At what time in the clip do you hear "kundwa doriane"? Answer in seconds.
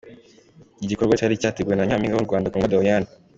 2.51-3.09